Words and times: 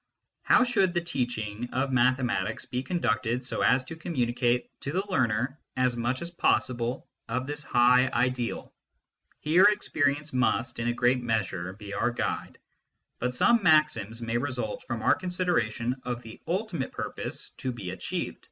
How 0.41 0.63
should 0.63 0.95
the 0.95 1.01
teaching 1.03 1.69
of 1.73 1.91
mathematics 1.91 2.65
be 2.65 2.81
conducted 2.81 3.45
so 3.45 3.61
as 3.61 3.85
to 3.85 3.95
communicate 3.95 4.67
to 4.81 4.91
the 4.91 5.05
learner 5.09 5.59
as 5.77 5.95
much 5.95 6.23
as 6.23 6.31
possible 6.31 7.07
of 7.29 7.45
this 7.45 7.61
high 7.63 8.09
ideal? 8.11 8.73
Here 9.41 9.65
experience 9.65 10.33
must, 10.33 10.79
in 10.79 10.87
a 10.87 10.91
great 10.93 11.21
measure, 11.21 11.73
be 11.73 11.93
our 11.93 12.09
guide; 12.09 12.57
but 13.19 13.35
some 13.35 13.61
maxims 13.61 14.23
may 14.23 14.39
result 14.39 14.83
from 14.87 15.03
our 15.03 15.13
consideration 15.13 15.95
of 16.03 16.23
the 16.23 16.41
ultimate 16.47 16.91
purpose 16.93 17.51
to 17.57 17.71
be 17.71 17.91
achieved. 17.91 18.39